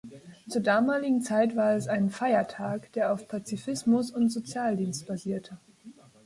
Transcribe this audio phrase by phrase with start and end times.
[0.49, 5.59] Zur damaligen Zeit war es ein Feiertag, der auf Pazifismus und Sozialdienst basierte.